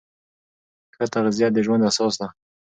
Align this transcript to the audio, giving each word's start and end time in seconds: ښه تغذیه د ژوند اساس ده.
ښه 0.95 1.05
تغذیه 1.13 1.47
د 1.53 1.57
ژوند 1.65 1.87
اساس 1.89 2.13
ده. 2.21 2.27